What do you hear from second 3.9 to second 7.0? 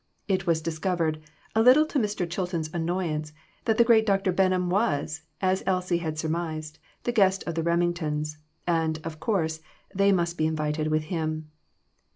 Dr. Benham was, as Elsie had surmised,